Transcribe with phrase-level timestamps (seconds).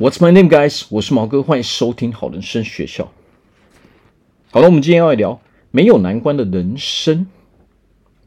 [0.00, 0.84] What's my name, guys？
[0.90, 3.10] 我是毛哥，欢迎收听好人生学校。
[4.52, 5.40] 好了，我们今天要来聊
[5.72, 7.26] 没有难关的人生，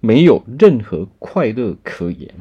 [0.02, 2.36] 没有任何快乐可言。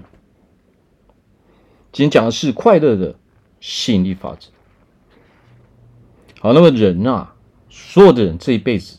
[1.92, 3.14] 今天讲的是快乐的
[3.60, 4.48] 吸引力法则。
[6.40, 7.36] 好，那么人啊，
[7.68, 8.98] 所有的人这一辈子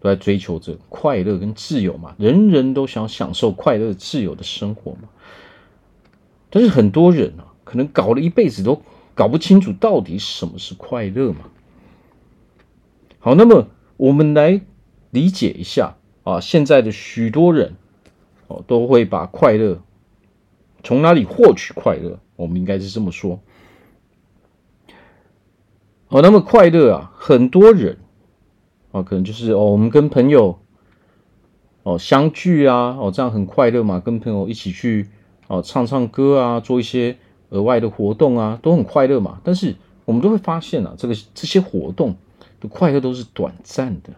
[0.00, 5.08] 都在追求着快乐跟自由嘛，人人都想享受快乐自由的生活嘛。
[6.50, 8.82] 但是很多人啊，可能搞了一辈子都。
[9.18, 11.50] 搞不清楚到底什么是快乐嘛？
[13.18, 14.60] 好，那么我们来
[15.10, 17.74] 理解一下啊，现在的许多人
[18.46, 19.82] 哦都会把快乐
[20.84, 22.20] 从哪里获取快乐？
[22.36, 23.40] 我们应该是这么说。
[26.06, 27.98] 好，那么快乐啊，很多人
[28.92, 30.60] 啊，可能就是哦，我们跟朋友
[31.82, 35.08] 哦相聚啊，哦这样很快乐嘛，跟朋友一起去
[35.48, 37.18] 哦唱唱歌啊，做一些。
[37.50, 39.40] 额外的活动啊，都很快乐嘛。
[39.44, 42.16] 但是我们都会发现啊，这个这些活动
[42.60, 44.12] 的快乐都是短暂的。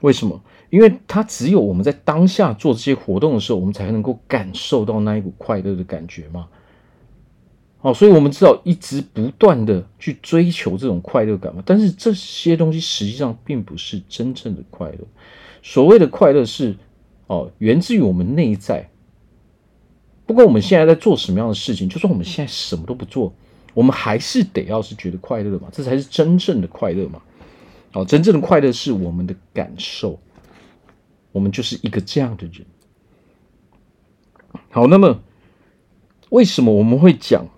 [0.00, 0.40] 为什么？
[0.70, 6.48] 因为它只有我们在当下做这些活动的时候，我们才能够感受到那一股快乐的感觉嘛。
[7.80, 11.62] 哦，所以我们知道一直不断的去追求这种快乐感嘛。
[11.64, 14.98] 但是这些东西实际上并不是真正的快乐。
[15.62, 16.76] 所谓的快乐是
[17.26, 18.90] 哦，源自于我们内在。
[20.28, 23.32] 不管我们现在在做什么样的事情，就算我们现在什么都不做，
[23.72, 27.22] 我们还是得要是觉得快乐嘛，这才是真正的快乐嘛。
[27.94, 30.20] 哦，真正的快乐是我们的感受，
[31.32, 32.66] 我们就是一个这样的人。
[34.68, 35.18] 好，那么
[36.28, 37.48] 为什么我们会讲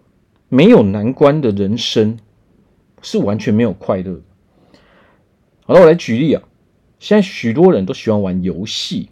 [0.48, 2.20] 没有难关的人生
[3.02, 4.20] 是完全没有快乐？
[5.64, 6.42] 好，那我来举例啊，
[7.00, 9.10] 现在许多人都喜欢玩游戏。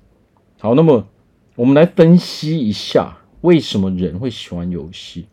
[0.61, 1.09] 好，那么
[1.57, 3.18] 我们来分析一下。
[3.43, 5.27] 为什么人会喜欢游戏？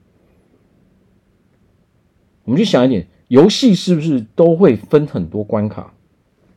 [2.43, 5.91] 我们去想一点，游戏是不是都会分很多关卡？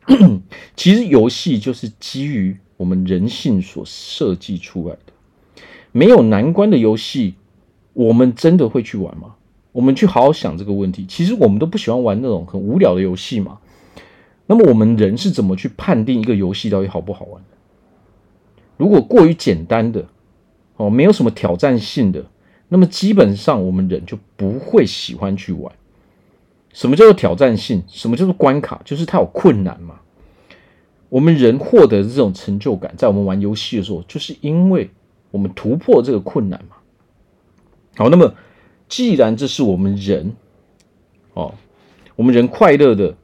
[0.76, 5.12] 其实游戏就是基于我们人性所设计出来的。
[5.90, 7.34] 没有难关的游戏，
[7.94, 9.36] 我们真的会去玩吗？
[9.72, 11.06] 我们去好好想这个问题。
[11.06, 13.58] 其实我们都不喜欢玩那种很无聊的游戏嘛。
[14.46, 17.42] 那么我们人是怎么去判定一个游戏到底好不好玩？
[18.76, 20.06] 如果过于简单的。
[20.78, 22.24] 哦，没有什么挑战性的，
[22.68, 25.72] 那么基本上我们人就不会喜欢去玩。
[26.72, 27.82] 什么叫做挑战性？
[27.88, 28.80] 什么叫做关卡？
[28.84, 29.98] 就是它有困难嘛。
[31.08, 34.88] 我们人获得这种成就感，在我们玩游戏的时候，就是因为
[35.32, 36.76] 我们突破这个困难嘛。
[37.96, 38.32] 好，那么
[38.88, 40.36] 既然这是我们人，
[41.34, 41.52] 哦，
[42.14, 43.16] 我们人快乐的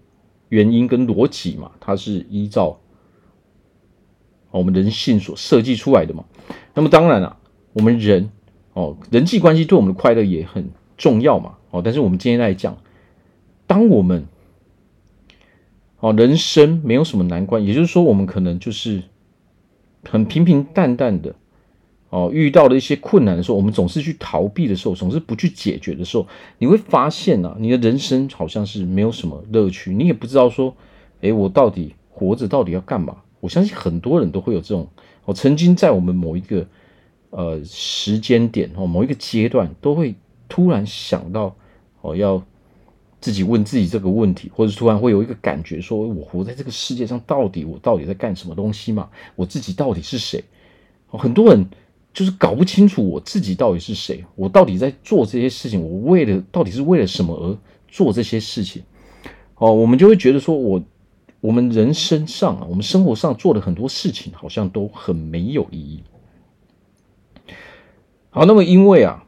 [0.49, 2.81] 原因跟逻辑嘛，它是依照
[4.51, 6.25] 我们人性所设计出来的嘛。
[6.75, 7.39] 那么当然了。
[7.75, 8.31] 我们人
[8.73, 11.57] 哦，人际关系对我们的快乐也很重要嘛。
[11.71, 12.79] 哦，但是我们今天来讲，
[13.67, 14.27] 当我们
[16.01, 19.03] 哦，人生没有什么难关，也就是说，我们可能就是
[20.09, 21.35] 很平平淡淡的
[22.11, 26.27] 哦，遇到了一些困难的时候，我们总是去逃避的时候，总是不去解决的时候，
[26.59, 30.77] 你会发现啊，你的人生好像是没有什么乐趣，你也不知道说，
[31.23, 33.17] 诶，我到底活着到底要干嘛？
[33.41, 34.87] 我相信很多人都会有这种，
[35.25, 36.65] 哦，曾经在我们某一个。
[37.37, 40.15] 呃，时间点哦，某一个阶段都会
[40.49, 41.57] 突然想到
[42.01, 42.41] 哦，要
[43.21, 49.11] 自己问自己这个问题，或者突然会有一个感觉，说我活在这个世界上，到底我到底在干什么东西嘛？
[49.35, 50.45] 我自己到底是谁？
[51.09, 51.67] 很多人
[52.13, 57.59] 就是搞不清楚我自己到底是谁，我到底在做这些事情，我为了到底是为了什么而
[57.89, 58.85] 做这些事情？
[59.57, 60.81] 哦，我们就会觉得说我
[61.41, 66.05] 我们人生上啊，我们生活上做的很多事情，好像都很没有意义。
[68.37, 69.23] 好，那么因为啊，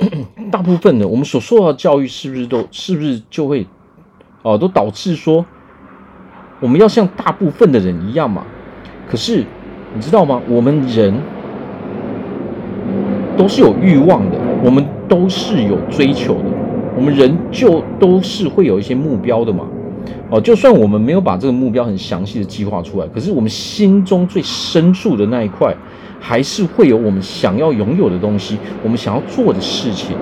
[0.52, 3.66] 大部分的我们所受到的教育是不是都是不是就会
[4.42, 5.46] 哦，都导致说
[6.60, 8.44] 我们要像大部分的人一样嘛？
[9.08, 9.46] 可是
[9.94, 10.42] 你知道吗？
[10.46, 11.14] 我们人
[13.34, 16.44] 都是有欲望的，我们都是有追求的，
[16.94, 19.66] 我们人就都是会有一些目标的嘛。
[20.30, 25.74] 哦，就算我们没有把这个目标很详细的计划出来，可是我们心中最深处的那一块。
[26.22, 30.14] 还是会有我们想要拥有的东西，我们想要做的事情，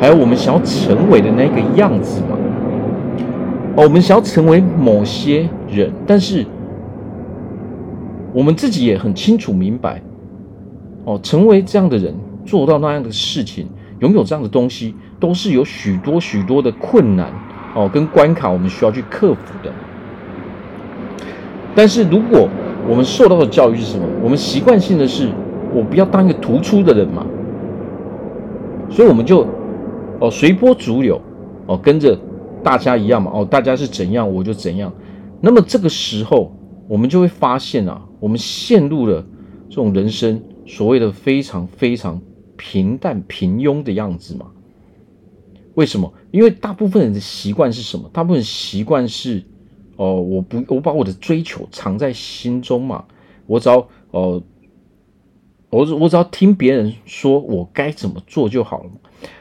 [0.00, 2.36] 还有我们想要成为的那个样子嘛。
[3.76, 6.44] 哦，我们想要成为某些人，但是
[8.32, 10.02] 我们自己也很清楚明白，
[11.04, 12.12] 哦，成为这样的人，
[12.44, 13.68] 做到那样的事情，
[14.00, 17.32] 拥有这样的东西，都是有许多许多的困难
[17.74, 19.72] 哦，跟关卡，我们需要去克服的。
[21.74, 22.48] 但是如果
[22.88, 24.04] 我们受到的教育是什么？
[24.22, 25.28] 我们习惯性的是。
[25.74, 27.26] 我不要当一个突出的人嘛，
[28.88, 29.44] 所以我们就
[30.20, 31.20] 哦随波逐流
[31.66, 32.16] 哦，跟着
[32.62, 34.92] 大家一样嘛，哦，大家是怎样我就怎样。
[35.40, 36.56] 那么这个时候，
[36.86, 39.20] 我们就会发现啊，我们陷入了
[39.68, 42.20] 这种人生所谓的非常非常
[42.56, 44.46] 平淡平庸的样子嘛。
[45.74, 46.12] 为什么？
[46.30, 48.08] 因为大部分人的习惯是什么？
[48.12, 49.44] 大部分习惯是，
[49.96, 53.04] 哦，我不，我把我的追求藏在心中嘛。
[53.46, 54.42] 我只要，哦，
[55.70, 58.90] 我我只要听别人说我该怎么做就好了。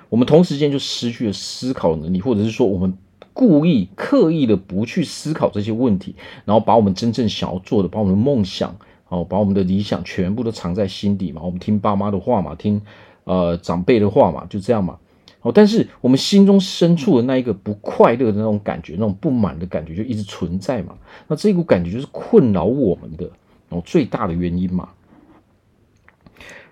[0.09, 2.97] 我们同时间就失去了思考能力，或者是说，我们
[3.33, 6.15] 故意刻意的不去思考这些问题，
[6.45, 8.75] 然后把我们真正想要做的，把我们的梦想，
[9.09, 11.41] 哦，把我们的理想全部都藏在心底嘛。
[11.44, 12.81] 我们听爸妈的话嘛，听
[13.24, 14.97] 呃长辈的话嘛，就这样嘛。
[15.43, 20.97] 哦，但是我们心中深处的那一个不快乐的那种感觉，那种不满的感觉就一直存在嘛。
[21.27, 23.29] 那这股感觉就是困扰我们的
[23.67, 24.89] 哦最大的原因嘛。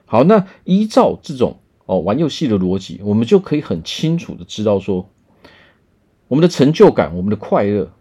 [0.05, 5.09] 好，那依照这种哦玩游戏的逻辑，我们就可以很清楚的知道说，
[6.29, 7.91] 我们的成就感，我们的快乐，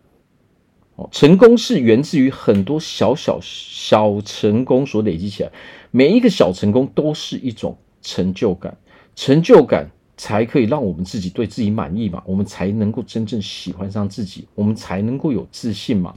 [0.94, 5.50] 哦，成功是源自于很多小小小成功所累积起来，
[5.90, 8.78] 每一个小成功都是一种成就感，
[9.16, 9.90] 成就感。
[10.22, 16.14] 才可以让我们自己对自己满意嘛，我们才能够真正喜欢上自己，我们才能够有自信嘛，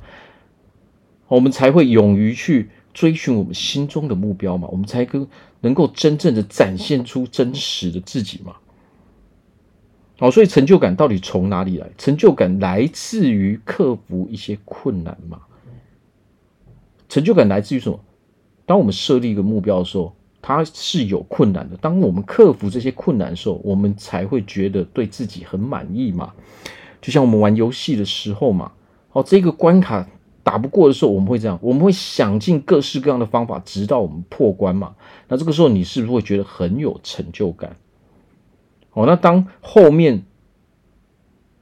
[1.29, 5.25] 我们才会勇于去追寻我们心中的目标嘛，我们才能
[5.61, 8.57] 能够真正的展现出真实的自己嘛。
[10.17, 11.89] 好，所以成就感到底从哪里来？
[11.97, 15.39] 成就感来自于克服一些困难嘛。
[17.07, 17.97] 成就感来自于什么？
[18.65, 20.13] 当我们设立一个目标的时候。
[20.45, 21.77] 它是有困难的。
[21.77, 26.33] 当我们克服这些困难的时候，我们才会觉得对自己很满意嘛。
[27.01, 28.73] 就像我们玩游戏的时候嘛，
[29.13, 30.05] 哦，这个关卡
[30.43, 34.93] 打不过的时候，我们会这样，我们会想尽各式各样的方法，直到我们破关嘛。
[35.29, 37.77] 那这个时候，你是不是会觉得很有成就感？
[38.91, 40.25] 哦，那当后面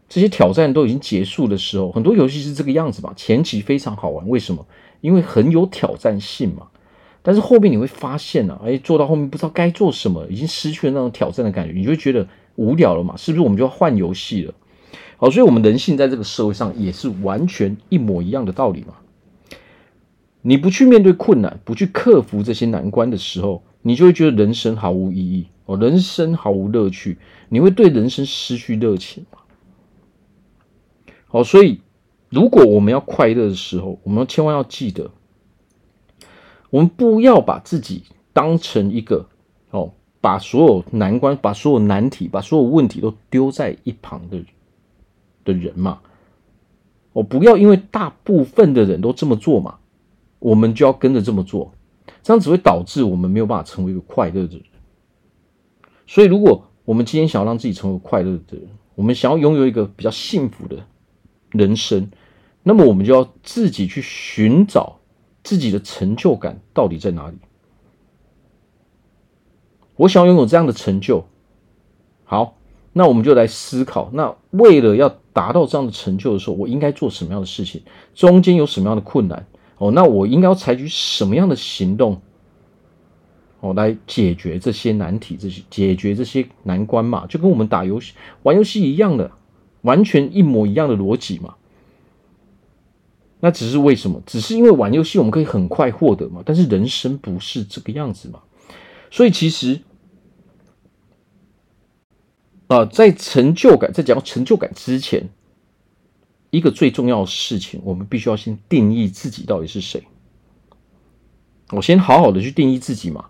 [0.09, 3.13] 这些挑战都已经结束的时候，很多游戏是这个样子嘛。
[3.15, 4.65] 前期非常好玩，为什么？
[5.01, 6.67] 因为很有挑战性嘛。
[7.23, 13.15] 但是后面你会发现呢、啊，哎，做到后面不知道该做什么，已经失去了那种挑战的感觉，你就会觉得无聊了嘛？
[13.15, 14.53] 是不是我们就要换游戏了？
[15.17, 18.95] 好，所以我们人性在这个社会上也是完全一模一样的道理嘛。
[20.41, 27.19] 你不去面对困难，不去克服这些难关的时候，你就会觉得人生毫无意义哦，人生毫无乐趣，
[27.49, 29.37] 你会对人生失去热情嘛。
[31.27, 31.81] 好，所以
[32.29, 35.11] 如果我们要快乐的时候，我们千万要记得。
[36.71, 38.03] 我们不要把自己
[38.33, 39.27] 当成一个
[39.69, 44.43] 哦，把所有难关、把所有难题、把所有问题都丢在一旁的
[45.45, 45.99] 的人嘛。
[47.13, 49.75] 哦，不要因为大部分的人都这么做嘛，
[50.39, 51.73] 我们就要跟着这么做，
[52.23, 54.63] 这样只会导致我们没有办法成为一个快乐的人。
[56.07, 60.77] 所以，如果我们今天想要让自己成为快乐的人，我们想要拥有一个比较幸福的
[61.49, 62.09] 人生，
[62.63, 65.00] 那么我们就要自己去寻找。
[65.43, 67.35] 自己的成就感到底在哪里？
[69.97, 71.25] 我想拥有这样的成就，
[72.23, 72.57] 好，
[72.93, 74.09] 那我们就来思考。
[74.13, 77.81] 那为了要达到这样的成就的时候，我应该做什么样的事情？
[78.15, 79.45] 中间有什么样的困难？
[79.77, 82.19] 哦，那我应该要采取什么样的行动？
[83.59, 89.29] 哦，来解决这些难题，这些解决这些难关嘛，就跟我们打游戏、玩游戏一样的，
[89.81, 91.53] 完全一模一样的逻辑嘛。
[93.43, 94.21] 那只是为什么？
[94.25, 96.43] 只是因为玩游戏我们可以很快获得嘛？
[96.45, 98.39] 但是人生不是这个样子嘛？
[99.09, 99.81] 所以其实，
[102.67, 105.27] 啊、在成就感，在讲成就感之前，
[106.51, 110.03] 一个最重要的事情，我们必须要先定义自己到底是谁。
[111.71, 113.25] 我先好好的去定义自己嘛。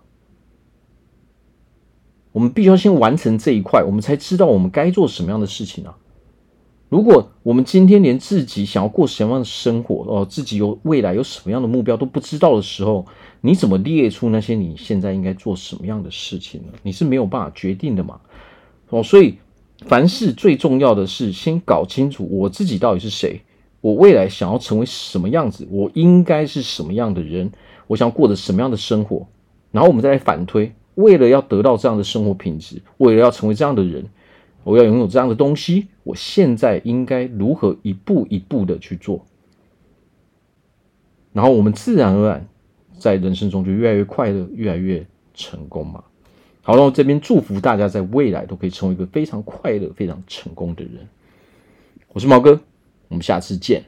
[2.32, 5.96] 我们必须要先完成这一块，我们才知道我们该做什么样的事情啊。
[6.92, 13.06] 如果我们今天连自己想要过什么样的生活哦，自己有未来有什么样的目标都不知道的时候，
[13.40, 16.68] 你怎么列出那些你现在应该做什么样的事情呢？
[16.82, 18.20] 你是没有办法决定的嘛。
[18.90, 19.38] 哦，所以
[19.86, 23.40] 凡事最重要的是先搞清楚我自己到底是谁，
[23.80, 27.50] 我未来想要成为什么样子，我应该是什么样的人，
[27.86, 29.26] 我想过着什么样的生活，
[29.70, 34.04] 然后我们再来反推，为了要得到这样的生活品质，为了要成为这样的人。
[34.64, 39.24] 我要拥有这样的东西，我现在应该如何一步一步的去做？
[41.32, 42.46] 然后我们自然而然
[42.98, 46.04] 在人生中就越来越快乐，越来越成功嘛。
[46.62, 51.08] 好了，我这边祝福大家在未来都可以成为一个非常快乐、非常成功的人。
[52.12, 52.60] 我是毛哥，
[53.08, 53.82] 我们下次见。